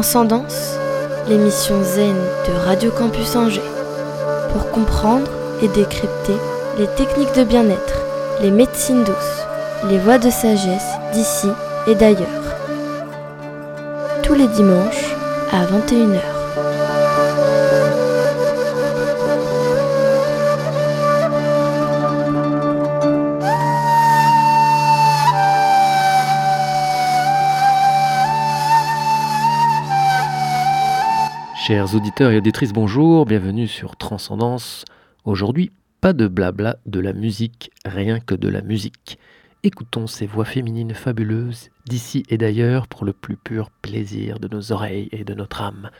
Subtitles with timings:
[0.00, 0.78] Transcendance,
[1.28, 2.14] l'émission zen
[2.46, 3.60] de Radio Campus Angers.
[4.52, 5.28] Pour comprendre
[5.60, 6.36] et décrypter
[6.78, 8.04] les techniques de bien-être,
[8.40, 9.44] les médecines douces,
[9.90, 11.48] les voies de sagesse d'ici
[11.88, 12.28] et d'ailleurs.
[14.22, 15.16] Tous les dimanches
[15.50, 16.37] à 21h.
[31.68, 34.86] Chers auditeurs et auditrices, bonjour, bienvenue sur Transcendance.
[35.26, 39.18] Aujourd'hui, pas de blabla, de la musique, rien que de la musique.
[39.62, 44.72] Écoutons ces voix féminines fabuleuses d'ici et d'ailleurs pour le plus pur plaisir de nos
[44.72, 45.90] oreilles et de notre âme.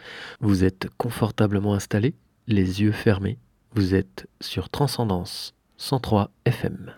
[0.41, 2.15] Vous êtes confortablement installés,
[2.47, 3.37] les yeux fermés.
[3.75, 6.95] Vous êtes sur Transcendance 103 FM.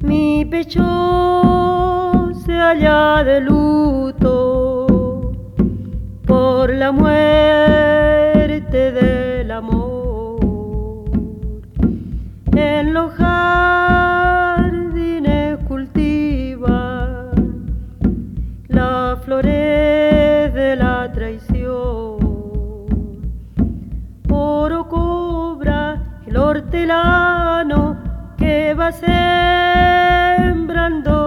[0.00, 1.63] Mi pecho
[2.44, 5.32] se halla de luto
[6.26, 10.36] por la muerte del amor.
[12.54, 14.18] En los jardines
[15.66, 17.30] cultiva
[18.68, 22.18] la flores de la traición.
[24.28, 27.96] Oro cobra el hortelano
[28.36, 31.23] que va sembrando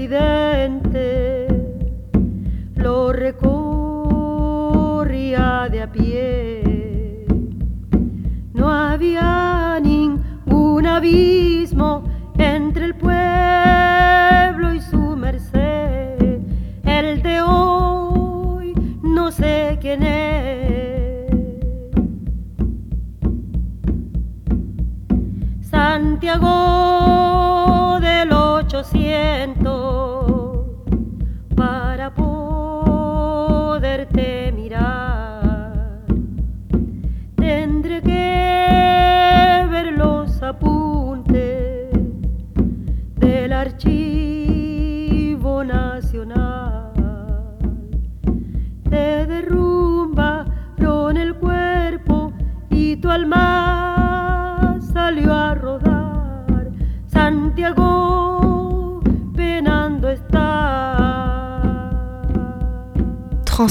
[0.00, 0.39] felicidad.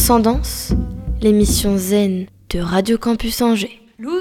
[0.10, 0.74] Transcendance,
[1.22, 3.80] l'émission zen de Radio Campus Angers.
[4.00, 4.18] Lucero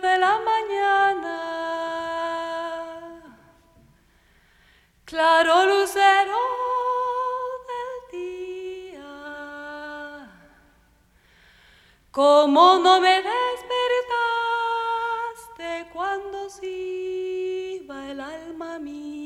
[0.00, 1.38] de la mañana,
[5.04, 6.40] claro lucero
[7.70, 8.10] del
[8.90, 9.06] día,
[12.10, 13.22] ¿cómo no me
[15.62, 19.21] despertaste cuando se iba el alma mía?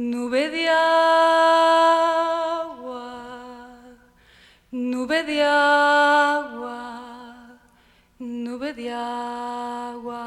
[0.00, 0.78] Nube de agua,
[4.70, 6.78] nube de agua,
[8.20, 10.22] nube de agua.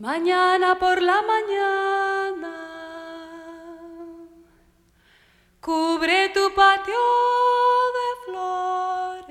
[0.00, 2.56] Mañana por la mañana,
[5.60, 7.04] cubre tu patio
[7.96, 9.30] de flores,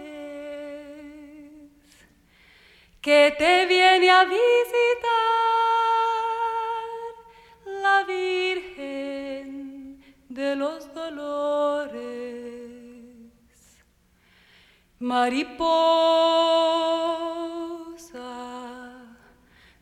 [3.01, 4.52] que te viene a vivir.
[15.13, 15.54] Mariposa,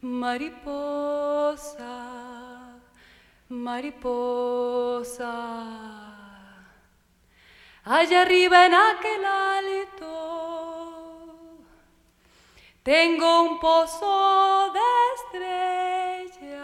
[0.01, 1.94] mariposa,
[3.48, 5.33] mariposa.
[7.86, 10.12] Allá arriba en aquel alto
[12.83, 16.60] tengo un pozo de estrellas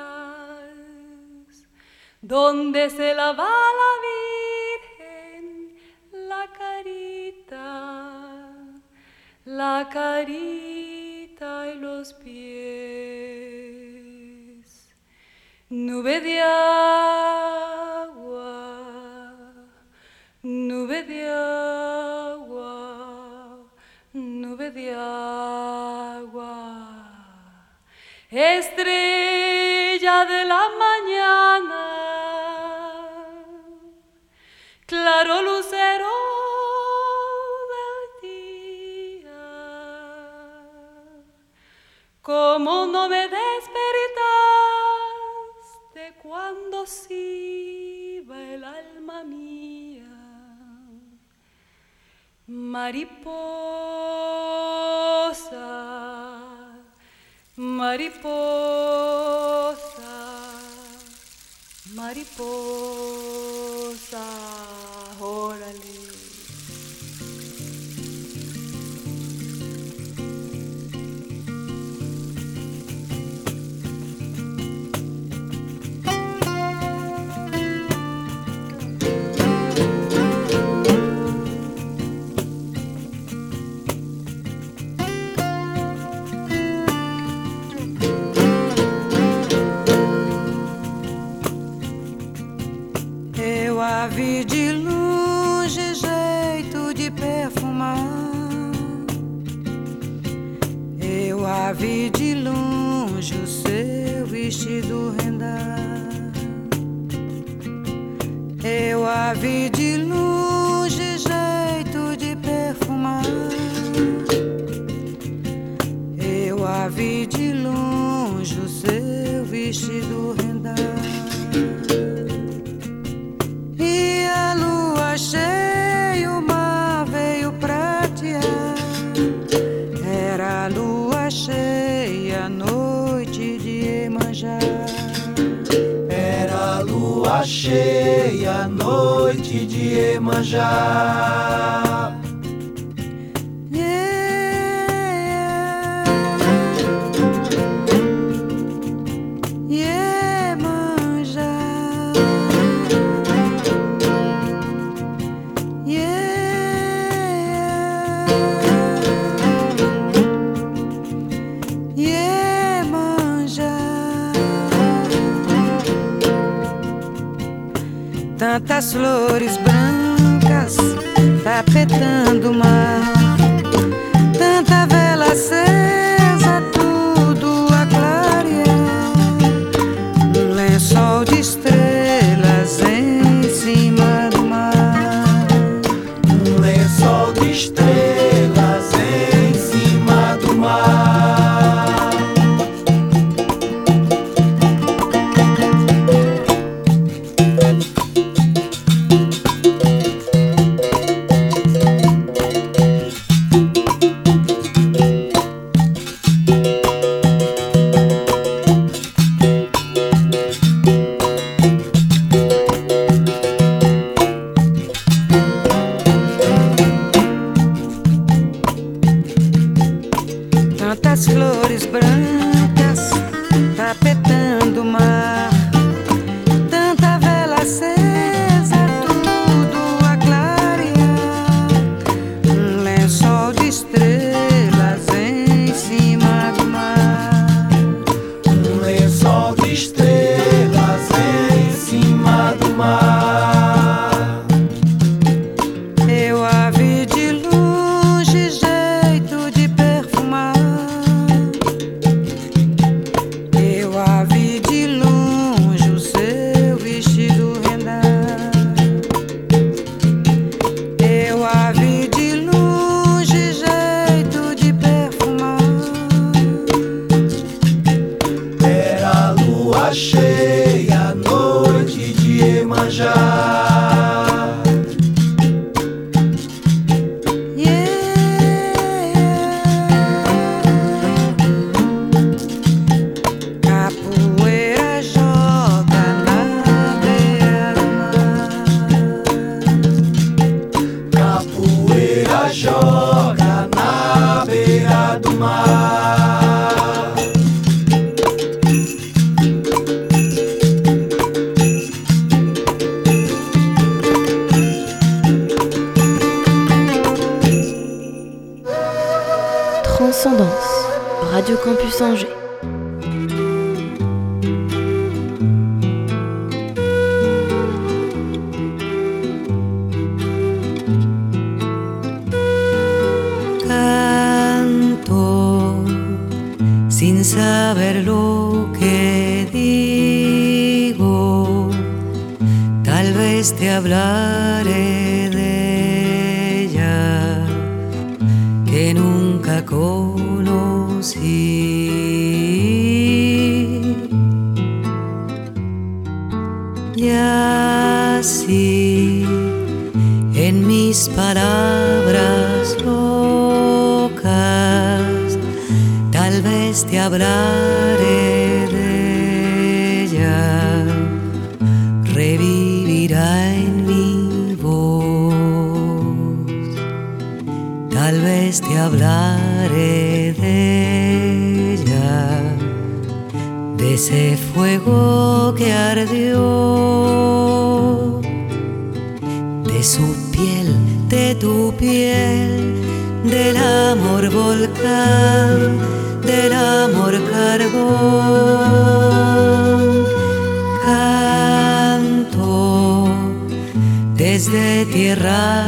[2.21, 3.96] donde se lava la
[9.89, 12.37] carita y los pies.
[15.69, 16.41] Nube de
[52.77, 53.17] Mariposa,
[57.57, 58.93] mariposa,
[61.95, 63.36] mariposa.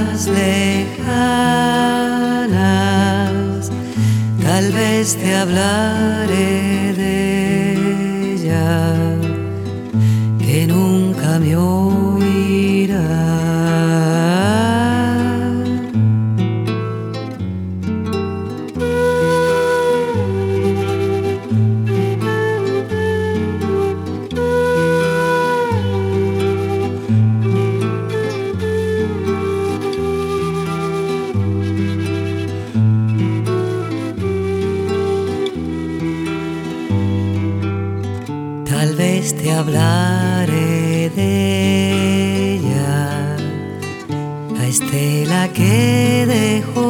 [0.09, 1.19] Tierras lejanas,
[4.41, 8.91] tal vez te hablaré de ella,
[10.39, 13.48] que nunca me oirá.
[39.69, 43.37] Hablaré de ella,
[44.55, 46.89] la estela que dejó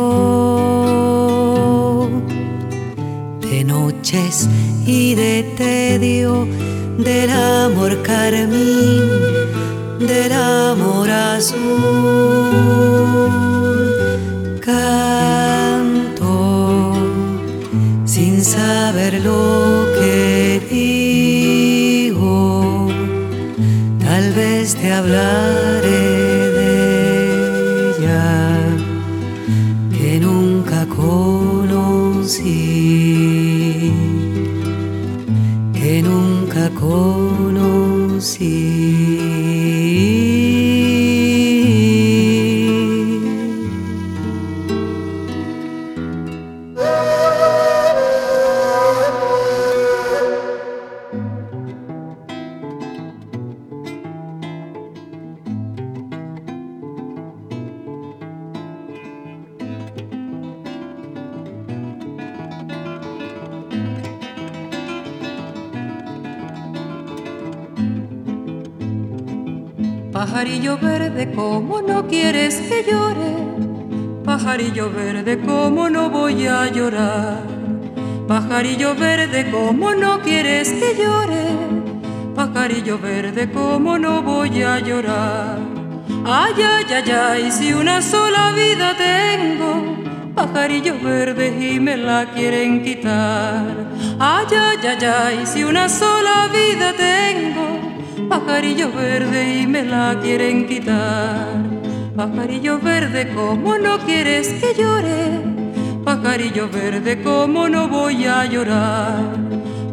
[3.41, 4.47] de noches
[4.85, 6.47] y de tedio,
[6.97, 9.09] del amor carmín,
[9.99, 11.59] del amor azul.
[14.61, 16.29] Canto
[18.05, 19.21] sin saber
[25.09, 25.58] 了。
[70.19, 73.37] Pajarillo verde, ¿cómo no quieres que llore?
[74.25, 77.37] Pajarillo verde, ¿cómo no voy a llorar?
[78.27, 81.45] Pajarillo verde, ¿cómo no quieres que llore?
[82.35, 85.57] Pajarillo verde, ¿cómo no voy a llorar?
[86.25, 89.95] Ay, ay, ay, ay, si una sola vida tengo,
[90.35, 93.63] pajarillo verde y me la quieren quitar.
[94.19, 97.68] Ay, ay, ay, ay, si una sola vida tengo,
[98.39, 101.47] pajarillo verde y me la quieren quitar.
[102.15, 105.41] Pajarillo verde, ¿cómo no quieres que llore?
[106.03, 109.37] Pajarillo verde, ¿cómo no voy a llorar?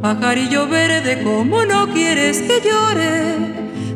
[0.01, 3.37] Pajarillo verde, ¿cómo no quieres que llore?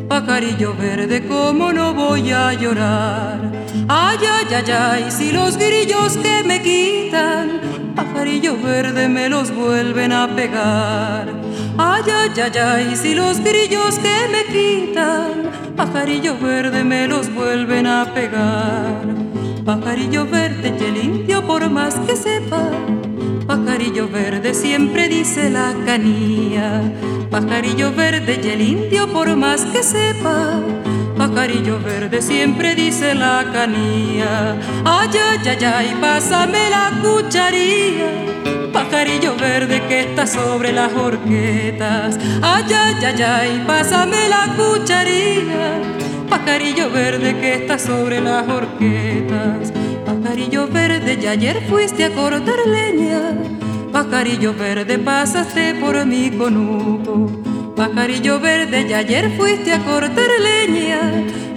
[0.09, 3.39] Pajarillo verde, ¿cómo no voy a llorar?
[3.89, 7.61] Ay, ay, ay, ay, si los grillos que me quitan,
[7.95, 11.50] pajarillo verde me los vuelven a pegar.
[11.79, 17.87] Ay, ay, ay, ay, si los grillos que me quitan, pajarillo verde me los vuelven
[17.87, 19.03] a pegar.
[19.65, 22.71] Pajarillo verde y el indio por más que sepa,
[23.47, 26.83] pajarillo verde siempre dice la canía.
[27.31, 30.61] Pajarillo verde y el indio por más que sepa,
[31.31, 34.57] pajarillo verde siempre dice la canía.
[34.85, 35.09] Ay,
[35.47, 38.31] ay, ay, pásame la cucharilla
[38.73, 42.19] pajarillo verde que está sobre las horquetas.
[42.41, 45.81] Ay, ay, ay, ay, pásame la cucharilla.
[46.29, 49.73] Pajarillo verde que está sobre las horquetas.
[50.07, 53.35] Pajarillo verde, y ayer fuiste a cortar leña.
[53.93, 57.50] Pajarillo verde, pasaste por mi conuco.
[57.81, 61.01] Pajarillo verde, y ayer fuiste a cortar leña.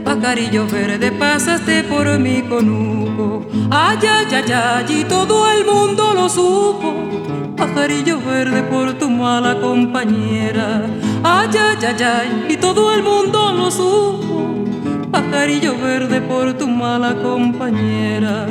[0.06, 3.46] Pajarillo verde, pasaste por mi conuco.
[3.70, 6.94] Ay, ay, ay, ay, y todo el mundo lo supo.
[7.58, 10.86] Pajarillo verde por tu mala compañera.
[11.26, 14.64] Ay, ay, ay, ay, y todo el mundo lo supo.
[15.12, 18.48] Pajarillo verde por tu mala compañera.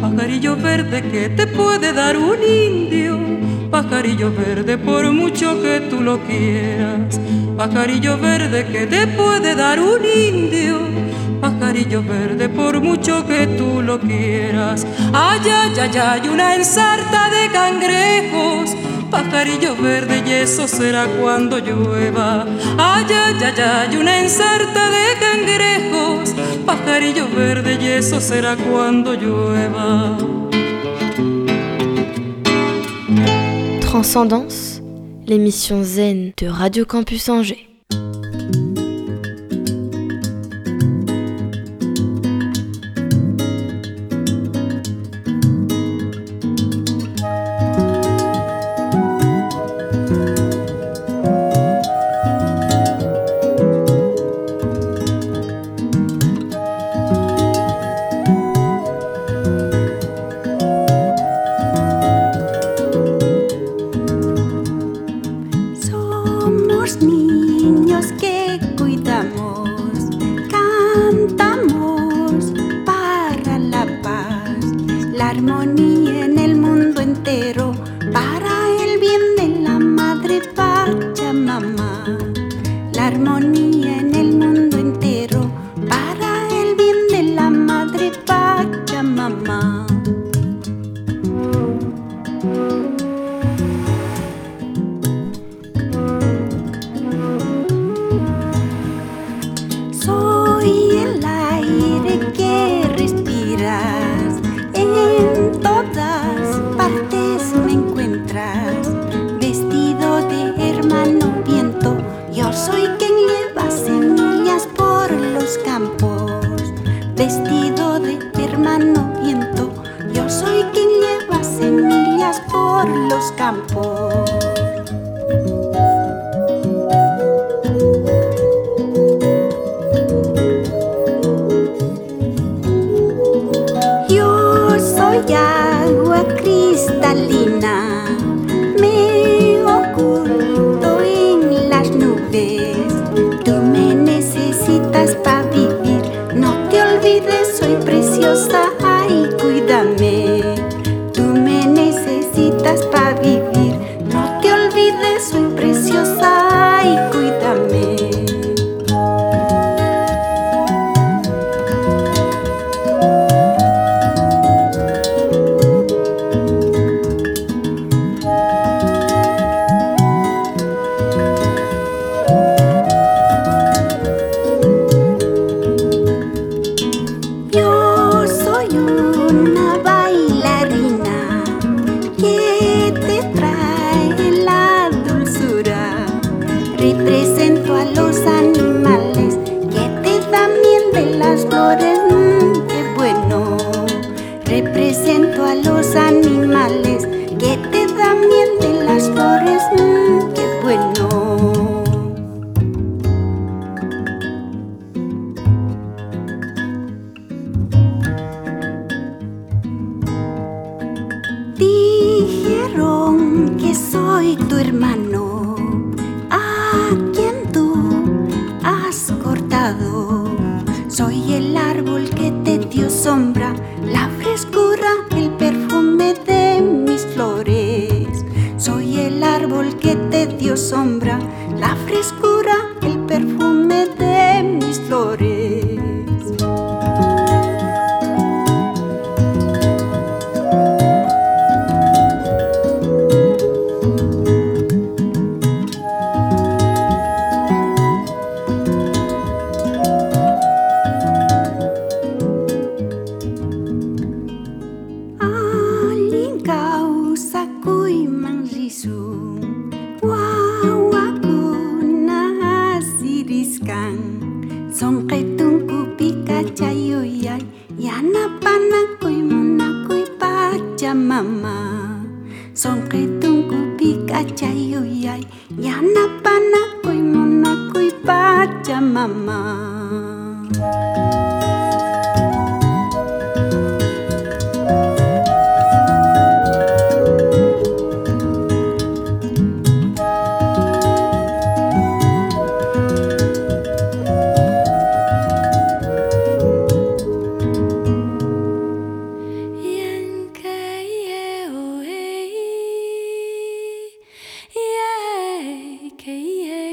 [0.00, 3.35] Pajarillo verde que te puede dar un indio.
[3.70, 7.20] Pajarillo verde por mucho que tú lo quieras.
[7.56, 10.78] Pajarillo verde que te puede dar un indio.
[11.40, 14.86] Pajarillo verde por mucho que tú lo quieras.
[15.12, 18.76] Ay, ay, ay, ay, una ensarta de cangrejos.
[19.10, 22.44] Pajarillo verde y eso será cuando llueva.
[22.78, 26.34] Ay, ay, ay, ay, una ensarta de cangrejos.
[26.64, 30.45] Pajarillo verde y eso será cuando llueva.
[33.96, 34.82] Transcendance,
[35.26, 37.66] l'émission zen de Radio Campus Angers.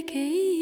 [0.05, 0.52] que ir.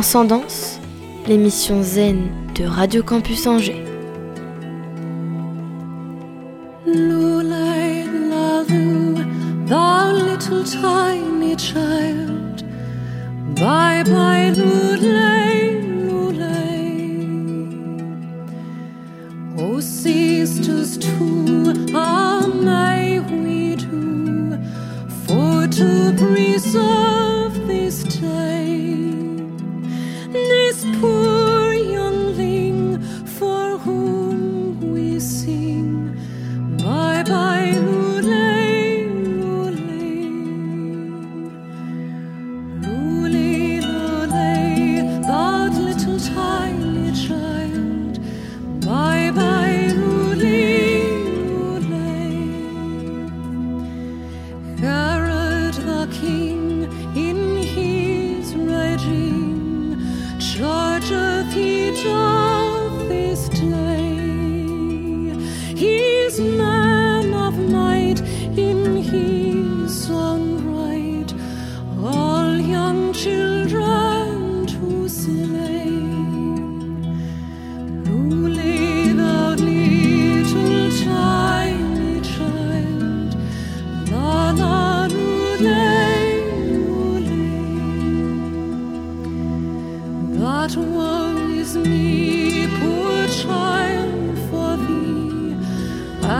[0.00, 0.78] Transcendance,
[1.26, 3.87] l'émission zen de Radio Campus Angers.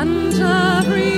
[0.00, 1.17] and every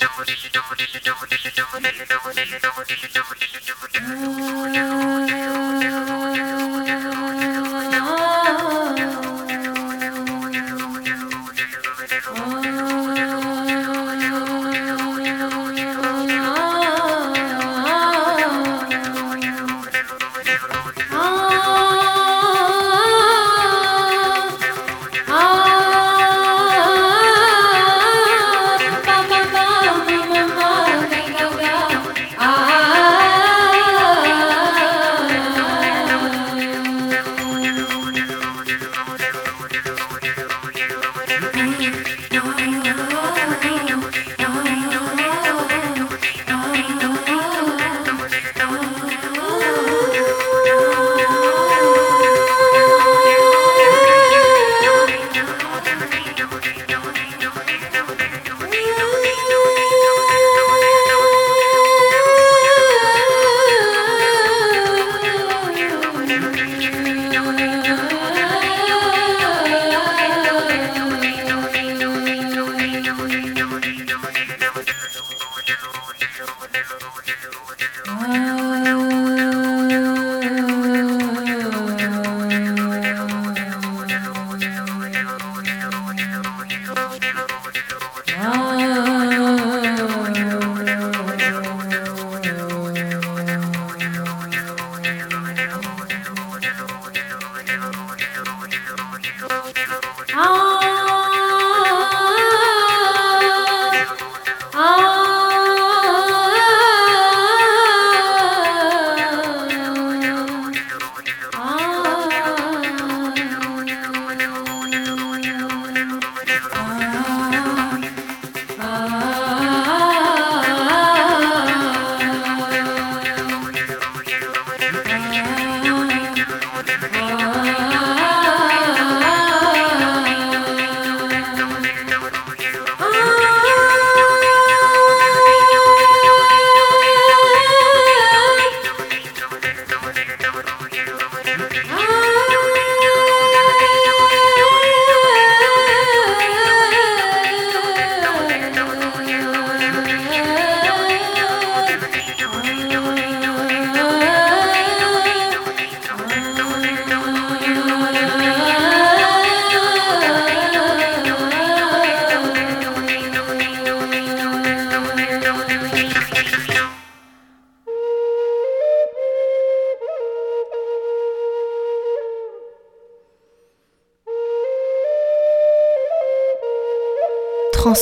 [4.13, 6.20] Oh,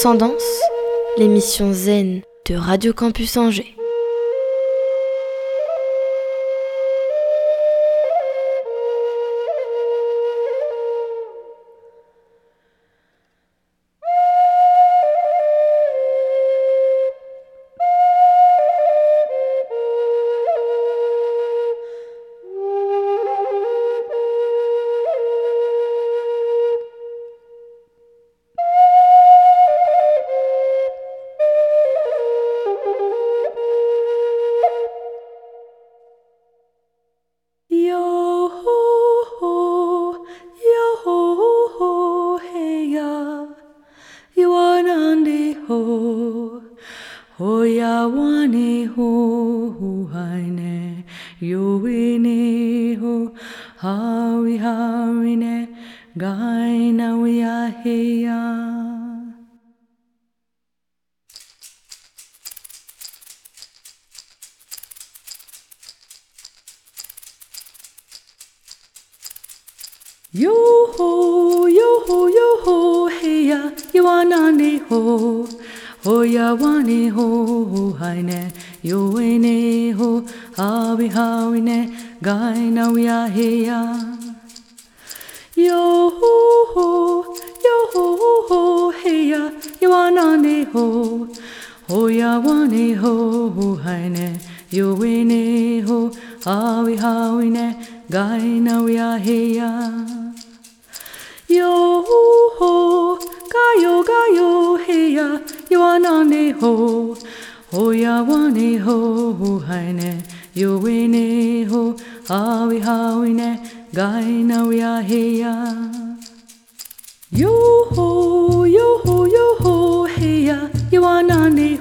[0.01, 0.61] Transcendance,
[1.17, 3.75] l'émission zen de Radio Campus Angers.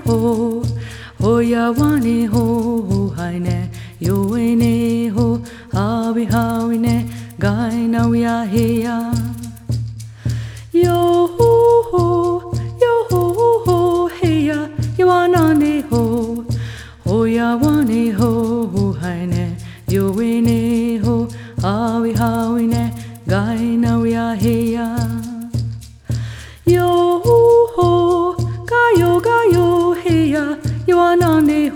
[0.06, 0.16] ho
[1.20, 2.44] ho ya wani ho
[2.88, 3.58] ho hai ne
[4.08, 5.26] yo e ne ho
[5.74, 5.86] ha
[6.18, 6.96] vi ha vi ne
[7.46, 8.22] gai na we
[8.54, 8.98] he ya
[10.84, 11.02] yo
[11.36, 11.52] ho
[11.90, 12.27] ho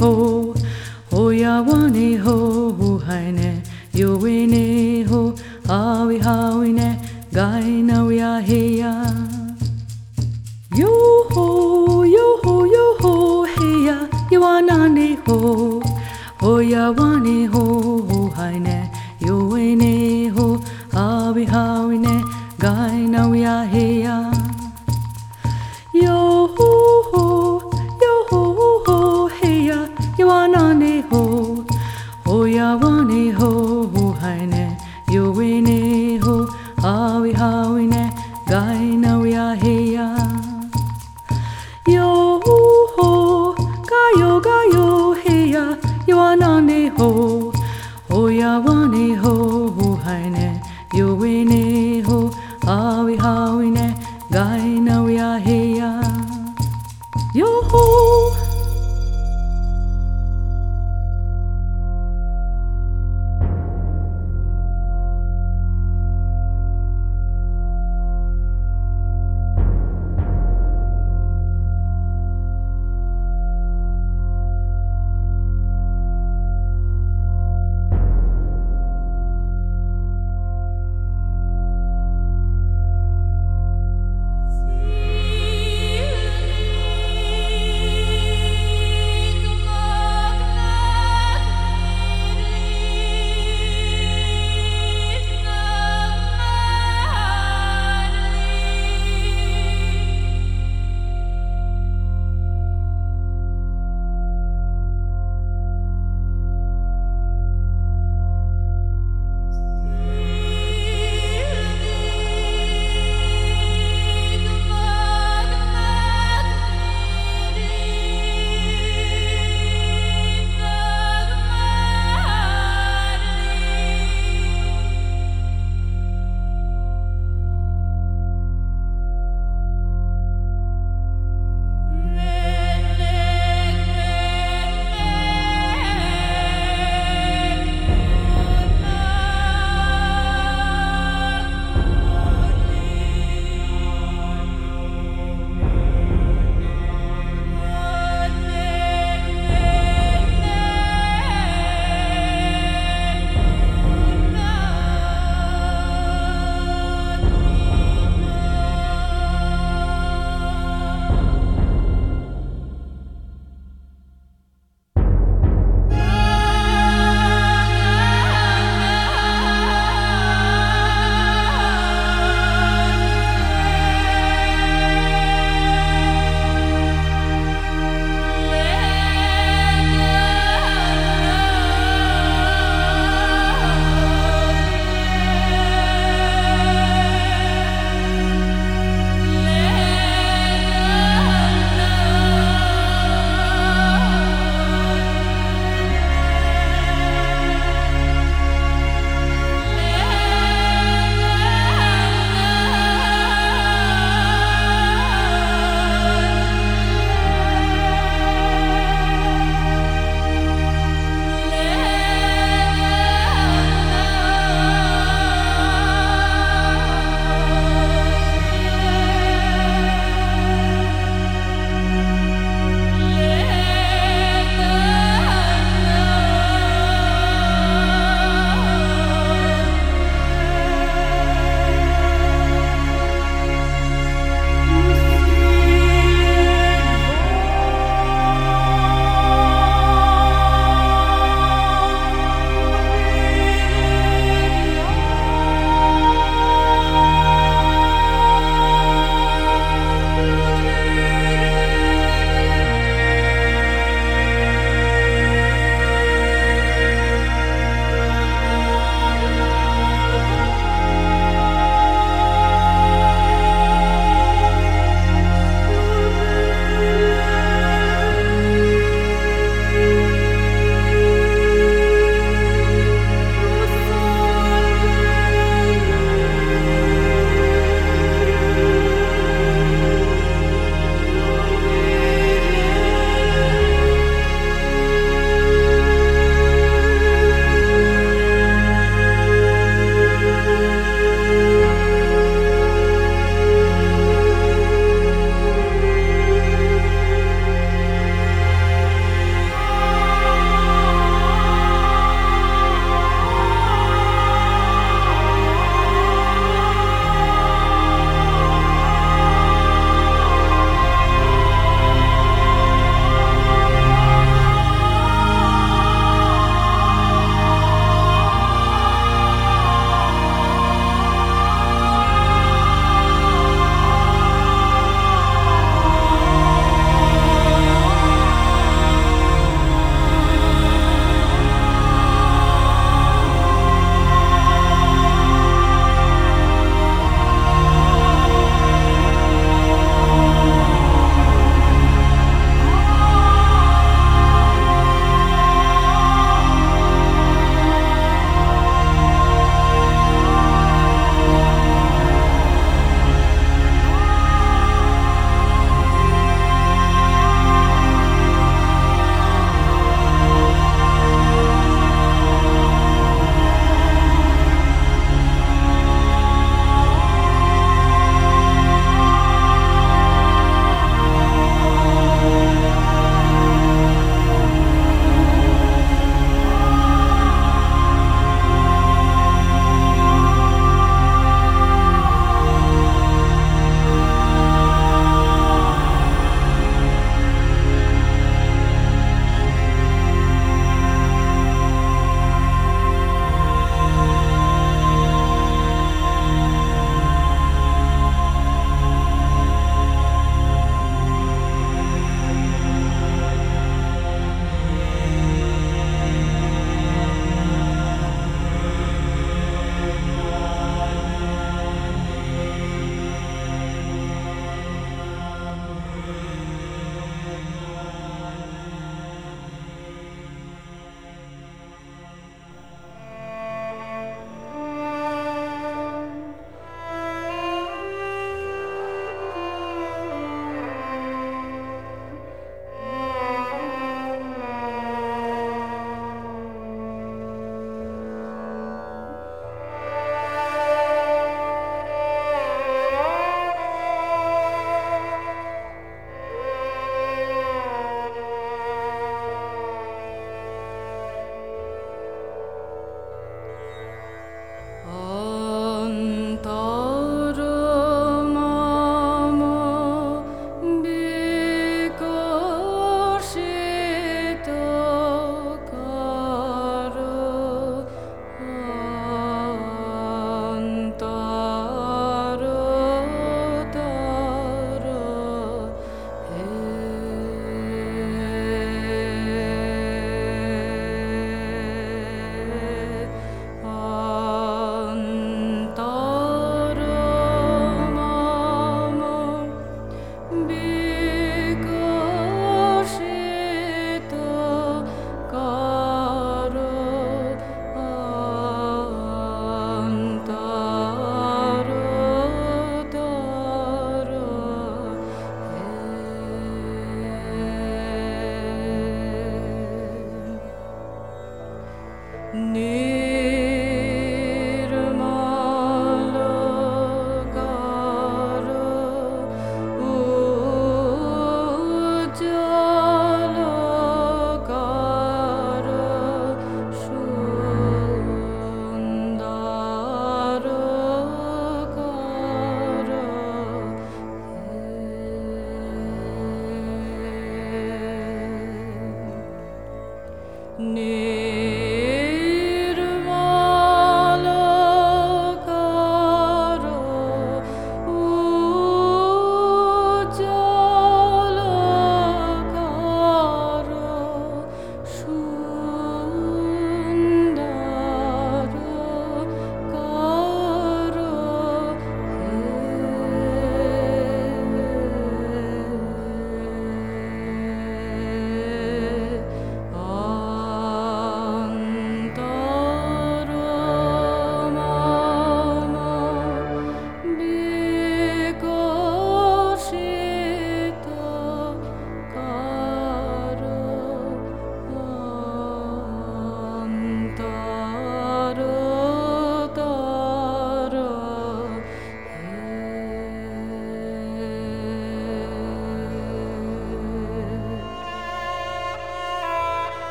[0.00, 0.54] ho,
[1.10, 2.36] ho ya wane ho,
[2.78, 5.20] ho hai ne, yo we ne ho,
[5.68, 6.88] awi hawi ne,
[7.32, 8.92] gai na we a he ya.
[10.80, 10.92] Yo
[11.32, 13.98] ho, yo ho, yo ho, he ya,
[14.30, 15.82] yo anane ho,
[16.40, 17.64] ho ya wane ho,
[18.08, 18.90] ho hai ne,
[19.20, 20.48] yo we ne ho,
[20.92, 22.16] awi hawi ne,
[22.58, 24.29] gai na we a he ya.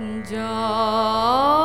[0.00, 1.63] जा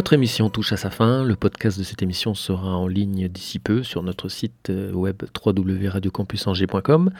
[0.00, 1.24] Notre émission touche à sa fin.
[1.24, 5.24] Le podcast de cette émission sera en ligne d'ici peu sur notre site euh, web
[5.44, 7.10] www.radiocampusangers.com.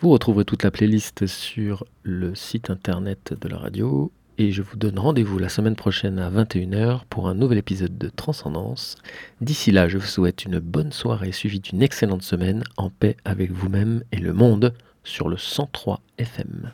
[0.00, 4.12] Vous retrouverez toute la playlist sur le site internet de la radio.
[4.36, 8.10] Et je vous donne rendez-vous la semaine prochaine à 21h pour un nouvel épisode de
[8.10, 8.96] Transcendance.
[9.40, 13.50] D'ici là, je vous souhaite une bonne soirée suivie d'une excellente semaine en paix avec
[13.50, 14.74] vous-même et le monde
[15.04, 16.70] sur le 103 FM.